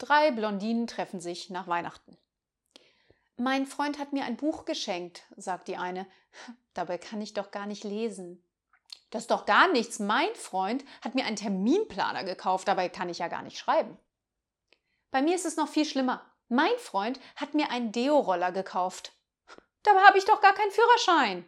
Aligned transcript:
Drei 0.00 0.30
Blondinen 0.30 0.86
treffen 0.86 1.20
sich 1.20 1.50
nach 1.50 1.66
Weihnachten. 1.66 2.16
Mein 3.36 3.66
Freund 3.66 3.98
hat 3.98 4.14
mir 4.14 4.24
ein 4.24 4.38
Buch 4.38 4.64
geschenkt, 4.64 5.24
sagt 5.36 5.68
die 5.68 5.76
eine. 5.76 6.06
Dabei 6.74 6.96
kann 6.96 7.20
ich 7.20 7.34
doch 7.34 7.50
gar 7.50 7.66
nicht 7.66 7.84
lesen. 7.84 8.42
Das 9.10 9.24
ist 9.24 9.30
doch 9.30 9.44
gar 9.44 9.68
nichts. 9.68 9.98
Mein 9.98 10.34
Freund 10.34 10.86
hat 11.02 11.14
mir 11.14 11.26
einen 11.26 11.36
Terminplaner 11.36 12.24
gekauft, 12.24 12.66
dabei 12.66 12.88
kann 12.88 13.10
ich 13.10 13.18
ja 13.18 13.28
gar 13.28 13.42
nicht 13.42 13.58
schreiben. 13.58 13.98
Bei 15.10 15.20
mir 15.20 15.34
ist 15.34 15.44
es 15.44 15.56
noch 15.56 15.68
viel 15.68 15.84
schlimmer. 15.84 16.24
Mein 16.48 16.78
Freund 16.78 17.20
hat 17.36 17.52
mir 17.52 17.70
einen 17.70 17.92
Deo-Roller 17.92 18.52
gekauft. 18.52 19.12
Dabei 19.82 20.00
habe 20.00 20.16
ich 20.16 20.24
doch 20.24 20.40
gar 20.40 20.54
keinen 20.54 20.70
Führerschein. 20.70 21.44